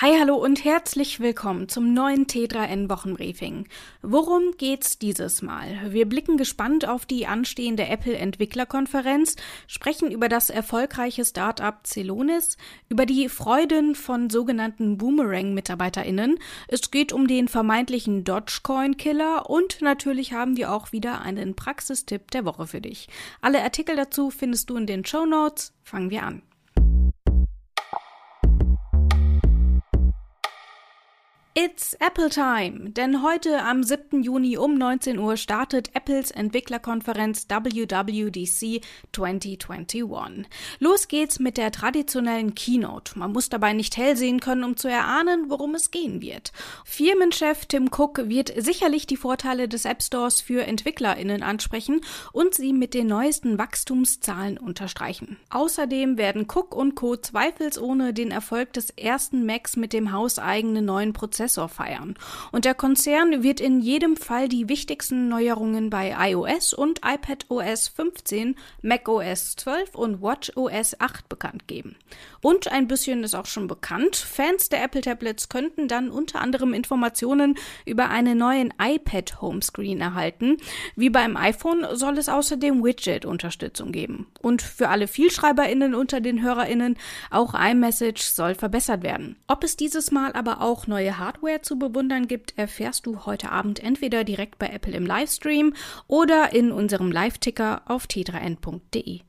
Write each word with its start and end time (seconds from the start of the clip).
Hi, 0.00 0.16
hallo 0.16 0.36
und 0.36 0.64
herzlich 0.64 1.18
willkommen 1.18 1.68
zum 1.68 1.92
neuen 1.92 2.28
T3N 2.28 2.88
Wochenbriefing. 2.88 3.66
Worum 4.00 4.52
geht's 4.56 5.00
dieses 5.00 5.42
Mal? 5.42 5.92
Wir 5.92 6.08
blicken 6.08 6.36
gespannt 6.36 6.86
auf 6.86 7.04
die 7.04 7.26
anstehende 7.26 7.88
Apple 7.88 8.14
Entwicklerkonferenz, 8.14 9.34
sprechen 9.66 10.12
über 10.12 10.28
das 10.28 10.50
erfolgreiche 10.50 11.24
Startup 11.24 11.84
Celonis, 11.84 12.58
über 12.88 13.06
die 13.06 13.28
Freuden 13.28 13.96
von 13.96 14.30
sogenannten 14.30 14.98
Boomerang 14.98 15.52
Mitarbeiterinnen. 15.52 16.38
Es 16.68 16.92
geht 16.92 17.12
um 17.12 17.26
den 17.26 17.48
vermeintlichen 17.48 18.22
Dogecoin 18.22 18.98
Killer 18.98 19.50
und 19.50 19.82
natürlich 19.82 20.32
haben 20.32 20.56
wir 20.56 20.72
auch 20.72 20.92
wieder 20.92 21.22
einen 21.22 21.56
Praxistipp 21.56 22.30
der 22.30 22.44
Woche 22.44 22.68
für 22.68 22.80
dich. 22.80 23.08
Alle 23.40 23.64
Artikel 23.64 23.96
dazu 23.96 24.30
findest 24.30 24.70
du 24.70 24.76
in 24.76 24.86
den 24.86 25.04
Show 25.04 25.26
Notes. 25.26 25.72
Fangen 25.82 26.10
wir 26.10 26.22
an. 26.22 26.42
It's 31.60 31.94
Apple 31.94 32.28
Time, 32.28 32.90
denn 32.90 33.24
heute 33.24 33.64
am 33.64 33.82
7. 33.82 34.22
Juni 34.22 34.56
um 34.56 34.78
19 34.78 35.18
Uhr 35.18 35.36
startet 35.36 35.90
Apples 35.92 36.30
Entwicklerkonferenz 36.30 37.48
WWDC 37.48 38.80
2021. 39.12 40.46
Los 40.78 41.08
geht's 41.08 41.40
mit 41.40 41.56
der 41.56 41.72
traditionellen 41.72 42.54
Keynote. 42.54 43.18
Man 43.18 43.32
muss 43.32 43.48
dabei 43.48 43.72
nicht 43.72 43.96
hell 43.96 44.16
sehen 44.16 44.38
können, 44.38 44.62
um 44.62 44.76
zu 44.76 44.86
erahnen, 44.86 45.50
worum 45.50 45.74
es 45.74 45.90
gehen 45.90 46.20
wird. 46.20 46.52
Firmenchef 46.84 47.66
Tim 47.66 47.90
Cook 47.90 48.28
wird 48.28 48.52
sicherlich 48.56 49.08
die 49.08 49.16
Vorteile 49.16 49.66
des 49.66 49.84
App 49.84 50.00
Stores 50.00 50.40
für 50.40 50.64
EntwicklerInnen 50.64 51.42
ansprechen 51.42 52.02
und 52.32 52.54
sie 52.54 52.72
mit 52.72 52.94
den 52.94 53.08
neuesten 53.08 53.58
Wachstumszahlen 53.58 54.58
unterstreichen. 54.58 55.38
Außerdem 55.50 56.18
werden 56.18 56.46
Cook 56.48 56.72
und 56.72 56.94
Co. 56.94 57.16
zweifelsohne 57.16 58.14
den 58.14 58.30
Erfolg 58.30 58.74
des 58.74 58.90
ersten 58.90 59.44
Macs 59.44 59.74
mit 59.74 59.92
dem 59.92 60.12
hauseigenen 60.12 60.84
neuen 60.84 61.12
Prozess 61.12 61.47
Prozessor 61.48 61.68
feiern. 61.68 62.14
Und 62.52 62.64
der 62.64 62.74
Konzern 62.74 63.42
wird 63.42 63.60
in 63.60 63.80
jedem 63.80 64.16
Fall 64.16 64.48
die 64.48 64.68
wichtigsten 64.68 65.28
Neuerungen 65.28 65.90
bei 65.90 66.14
iOS 66.30 66.74
und 66.74 67.00
iPadOS 67.04 67.88
15, 67.88 68.54
macOS 68.82 69.56
12 69.56 69.94
und 69.94 70.20
watchOS 70.20 71.00
8 71.00 71.28
bekannt 71.28 71.66
geben. 71.66 71.96
Und 72.40 72.70
ein 72.70 72.86
bisschen 72.86 73.24
ist 73.24 73.34
auch 73.34 73.46
schon 73.46 73.66
bekannt, 73.66 74.16
Fans 74.16 74.68
der 74.68 74.84
Apple 74.84 75.00
Tablets 75.00 75.48
könnten 75.48 75.88
dann 75.88 76.10
unter 76.10 76.40
anderem 76.40 76.74
Informationen 76.74 77.56
über 77.86 78.10
einen 78.10 78.38
neuen 78.38 78.74
iPad 78.80 79.40
Homescreen 79.40 80.00
erhalten. 80.00 80.58
Wie 80.96 81.10
beim 81.10 81.36
iPhone 81.36 81.86
soll 81.94 82.18
es 82.18 82.28
außerdem 82.28 82.84
Widget-Unterstützung 82.84 83.92
geben. 83.92 84.26
Und 84.40 84.62
für 84.62 84.88
alle 84.88 85.08
VielschreiberInnen 85.08 85.94
unter 85.94 86.20
den 86.20 86.42
HörerInnen 86.42 86.96
auch 87.30 87.54
iMessage 87.54 88.22
soll 88.22 88.54
verbessert 88.54 89.02
werden. 89.02 89.36
Ob 89.46 89.64
es 89.64 89.76
dieses 89.76 90.10
Mal 90.10 90.32
aber 90.32 90.60
auch 90.60 90.86
neue 90.86 91.18
Hardware 91.18 91.37
Hardware 91.38 91.62
zu 91.62 91.78
bewundern 91.78 92.26
gibt, 92.26 92.58
erfährst 92.58 93.06
du 93.06 93.24
heute 93.24 93.52
Abend 93.52 93.80
entweder 93.82 94.24
direkt 94.24 94.58
bei 94.58 94.66
Apple 94.68 94.94
im 94.94 95.06
Livestream 95.06 95.72
oder 96.08 96.52
in 96.52 96.72
unserem 96.72 97.12
Live-Ticker 97.12 97.82
auf 97.86 98.06
t3n.de. 98.06 99.20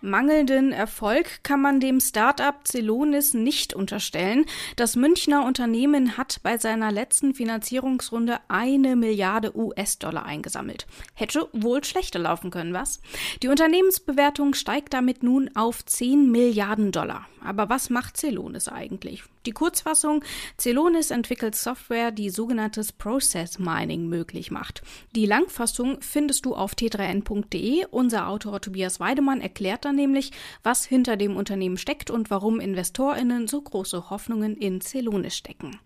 Mangelnden 0.00 0.72
Erfolg 0.72 1.42
kann 1.42 1.60
man 1.60 1.80
dem 1.80 1.98
Start-up 2.00 2.66
Celonis 2.66 3.34
nicht 3.34 3.74
unterstellen. 3.74 4.44
Das 4.76 4.94
Münchner 4.94 5.44
Unternehmen 5.44 6.16
hat 6.16 6.40
bei 6.44 6.56
seiner 6.56 6.92
letzten 6.92 7.34
Finanzierungsrunde 7.34 8.38
eine 8.46 8.94
Milliarde 8.94 9.56
US-Dollar 9.56 10.24
eingesammelt. 10.24 10.86
Hätte 11.14 11.48
wohl 11.52 11.82
schlechter 11.82 12.20
laufen 12.20 12.50
können, 12.50 12.74
was? 12.74 13.00
Die 13.42 13.48
Unternehmensbewertung 13.48 14.54
steigt 14.54 14.94
damit 14.94 15.24
nun 15.24 15.50
auf 15.56 15.84
10 15.84 16.30
Milliarden 16.30 16.92
Dollar. 16.92 17.26
Aber 17.44 17.68
was 17.68 17.90
macht 17.90 18.16
Celonis 18.16 18.68
eigentlich? 18.68 19.24
Die 19.48 19.54
Kurzfassung, 19.54 20.22
Celonis 20.58 21.10
entwickelt 21.10 21.54
Software, 21.54 22.10
die 22.10 22.28
sogenanntes 22.28 22.92
Process 22.92 23.58
Mining 23.58 24.06
möglich 24.06 24.50
macht. 24.50 24.82
Die 25.16 25.24
Langfassung 25.24 26.02
findest 26.02 26.44
du 26.44 26.54
auf 26.54 26.74
t3n.de. 26.74 27.86
Unser 27.90 28.28
Autor 28.28 28.60
Tobias 28.60 29.00
Weidemann 29.00 29.40
erklärt 29.40 29.86
dann 29.86 29.96
nämlich, 29.96 30.32
was 30.62 30.84
hinter 30.84 31.16
dem 31.16 31.34
Unternehmen 31.34 31.78
steckt 31.78 32.10
und 32.10 32.28
warum 32.28 32.60
InvestorInnen 32.60 33.48
so 33.48 33.62
große 33.62 34.10
Hoffnungen 34.10 34.54
in 34.54 34.82
Celonis 34.82 35.34
stecken. 35.34 35.80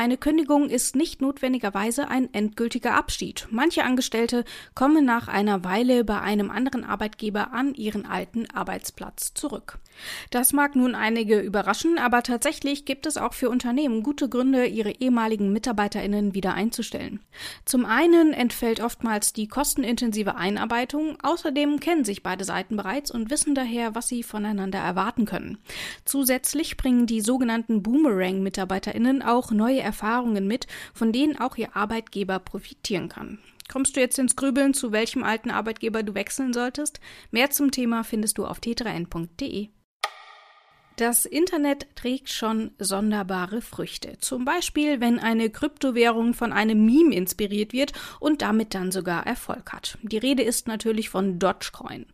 Eine 0.00 0.16
Kündigung 0.16 0.70
ist 0.70 0.94
nicht 0.94 1.20
notwendigerweise 1.20 2.06
ein 2.06 2.32
endgültiger 2.32 2.94
Abschied. 2.94 3.48
Manche 3.50 3.82
Angestellte 3.82 4.44
kommen 4.76 5.04
nach 5.04 5.26
einer 5.26 5.64
Weile 5.64 6.04
bei 6.04 6.20
einem 6.20 6.52
anderen 6.52 6.84
Arbeitgeber 6.84 7.52
an 7.52 7.74
ihren 7.74 8.06
alten 8.06 8.48
Arbeitsplatz 8.48 9.34
zurück. 9.34 9.80
Das 10.30 10.52
mag 10.52 10.76
nun 10.76 10.94
einige 10.94 11.40
überraschen, 11.40 11.98
aber 11.98 12.22
tatsächlich 12.22 12.84
gibt 12.84 13.06
es 13.06 13.16
auch 13.16 13.34
für 13.34 13.50
Unternehmen 13.50 14.04
gute 14.04 14.28
Gründe, 14.28 14.66
ihre 14.66 14.92
ehemaligen 14.92 15.52
Mitarbeiterinnen 15.52 16.32
wieder 16.32 16.54
einzustellen. 16.54 17.18
Zum 17.64 17.84
einen 17.84 18.32
entfällt 18.32 18.80
oftmals 18.80 19.32
die 19.32 19.48
kostenintensive 19.48 20.36
Einarbeitung, 20.36 21.18
außerdem 21.24 21.80
kennen 21.80 22.04
sich 22.04 22.22
beide 22.22 22.44
Seiten 22.44 22.76
bereits 22.76 23.10
und 23.10 23.30
wissen 23.30 23.56
daher, 23.56 23.96
was 23.96 24.06
sie 24.06 24.22
voneinander 24.22 24.78
erwarten 24.78 25.24
können. 25.24 25.58
Zusätzlich 26.04 26.76
bringen 26.76 27.06
die 27.06 27.20
sogenannten 27.20 27.82
Boomerang-Mitarbeiterinnen 27.82 29.22
auch 29.22 29.50
neue 29.50 29.87
Erfahrungen 29.88 30.46
mit, 30.46 30.66
von 30.92 31.12
denen 31.12 31.38
auch 31.38 31.56
ihr 31.56 31.74
Arbeitgeber 31.74 32.38
profitieren 32.38 33.08
kann. 33.08 33.38
Kommst 33.70 33.96
du 33.96 34.00
jetzt 34.00 34.18
ins 34.18 34.36
Grübeln, 34.36 34.74
zu 34.74 34.92
welchem 34.92 35.24
alten 35.24 35.50
Arbeitgeber 35.50 36.02
du 36.02 36.14
wechseln 36.14 36.52
solltest? 36.52 37.00
Mehr 37.30 37.50
zum 37.50 37.70
Thema 37.70 38.04
findest 38.04 38.36
du 38.38 38.46
auf 38.46 38.58
t3n.de. 38.58 39.68
Das 40.98 41.26
Internet 41.26 41.86
trägt 41.94 42.28
schon 42.28 42.72
sonderbare 42.80 43.62
Früchte. 43.62 44.18
Zum 44.18 44.44
Beispiel, 44.44 45.00
wenn 45.00 45.20
eine 45.20 45.48
Kryptowährung 45.48 46.34
von 46.34 46.52
einem 46.52 46.84
Meme 46.84 47.14
inspiriert 47.14 47.72
wird 47.72 47.92
und 48.18 48.42
damit 48.42 48.74
dann 48.74 48.90
sogar 48.90 49.24
Erfolg 49.24 49.72
hat. 49.72 49.96
Die 50.02 50.18
Rede 50.18 50.42
ist 50.42 50.66
natürlich 50.66 51.08
von 51.08 51.38
Dogecoin. 51.38 52.06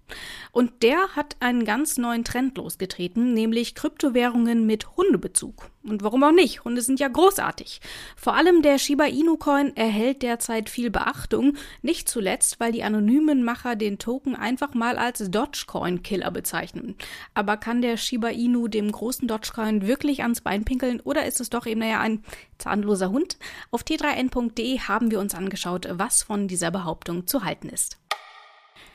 Und 0.52 0.82
der 0.82 0.98
hat 1.16 1.36
einen 1.40 1.64
ganz 1.64 1.96
neuen 1.96 2.24
Trend 2.24 2.58
losgetreten, 2.58 3.32
nämlich 3.32 3.74
Kryptowährungen 3.74 4.66
mit 4.66 4.96
Hundebezug. 4.98 5.70
Und 5.86 6.02
warum 6.02 6.24
auch 6.24 6.32
nicht? 6.32 6.64
Hunde 6.64 6.80
sind 6.80 6.98
ja 6.98 7.08
großartig. 7.08 7.80
Vor 8.16 8.34
allem 8.34 8.62
der 8.62 8.78
Shiba 8.78 9.04
Inu 9.04 9.36
Coin 9.36 9.76
erhält 9.76 10.22
derzeit 10.22 10.70
viel 10.70 10.90
Beachtung, 10.90 11.58
nicht 11.82 12.08
zuletzt, 12.08 12.58
weil 12.58 12.72
die 12.72 12.82
anonymen 12.82 13.44
Macher 13.44 13.76
den 13.76 13.98
Token 13.98 14.34
einfach 14.34 14.72
mal 14.72 14.96
als 14.96 15.30
Dogecoin 15.30 16.02
Killer 16.02 16.30
bezeichnen. 16.30 16.96
Aber 17.34 17.58
kann 17.58 17.82
der 17.82 17.98
Shiba 17.98 18.28
Inu 18.28 18.66
dem 18.68 18.90
großen 18.90 19.28
Dogecoin 19.28 19.86
wirklich 19.86 20.22
ans 20.22 20.40
Bein 20.40 20.64
pinkeln 20.64 21.00
oder 21.00 21.26
ist 21.26 21.40
es 21.40 21.50
doch 21.50 21.66
eben 21.66 21.80
naja 21.80 22.00
ein 22.00 22.24
zahnloser 22.56 23.10
Hund? 23.10 23.36
Auf 23.70 23.82
t3n.de 23.82 24.78
haben 24.80 25.10
wir 25.10 25.20
uns 25.20 25.34
angeschaut, 25.34 25.86
was 25.90 26.22
von 26.22 26.48
dieser 26.48 26.70
Behauptung 26.70 27.26
zu 27.26 27.44
halten 27.44 27.68
ist. 27.68 27.98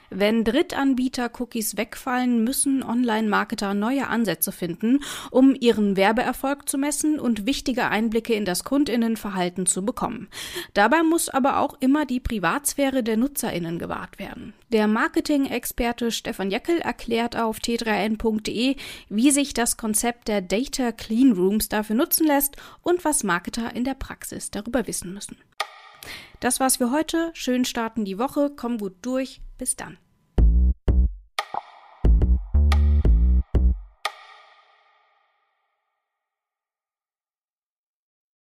Wenn 0.10 0.44
Drittanbieter-Cookies 0.44 1.78
wegfallen, 1.78 2.44
müssen 2.44 2.84
Online-Marketer 2.84 3.74
neue 3.74 4.08
Ansätze 4.08 4.52
finden, 4.52 5.00
um 5.30 5.56
ihren 5.60 5.96
Werbeerfolg 5.98 6.68
zu 6.68 6.78
messen 6.78 7.20
und 7.20 7.46
wichtige 7.46 7.90
Einblicke 7.90 8.34
in 8.34 8.46
das 8.46 8.64
Kundinnenverhalten 8.64 9.66
zu 9.66 9.86
bekommen. 9.86 10.30
Dabei 10.74 11.04
muss 11.04 11.30
aber 11.30 11.60
auch 11.60 11.76
immer 11.80 12.06
die 12.06 12.20
Privatsphäre 12.20 13.04
der 13.04 13.18
Nutzerinnen 13.18 13.78
gewahrt 13.78 14.18
werden. 14.18 14.54
Der 14.72 14.88
Marketing-Experte 14.88 16.12
Stefan 16.12 16.50
Jeckel 16.50 16.80
erklärt 16.80 17.36
auf 17.36 17.58
t3n.de, 17.60 18.76
wie 19.10 19.32
sich 19.32 19.54
das 19.54 19.78
Konzept 19.78 20.28
der 20.28 20.42
Data 20.42 20.92
Clean 20.92 21.34
Rooms 21.34 21.70
dafür 21.70 21.96
nutzen 21.96 22.26
lässt 22.26 22.56
und 22.82 23.06
was 23.06 23.24
Marketer 23.24 23.76
in 23.76 23.84
der 23.84 23.94
Praxis 23.96 24.50
darüber 24.50 24.88
wissen 24.88 25.14
müssen. 25.14 25.38
Das 26.40 26.60
war's 26.60 26.78
für 26.78 26.92
heute. 26.92 27.32
Schön 27.34 27.66
starten 27.66 28.06
die 28.06 28.18
Woche. 28.18 28.52
Komm 28.56 28.78
gut 28.78 28.96
durch. 29.02 29.42
Bis 29.60 29.76
dann. 29.76 29.98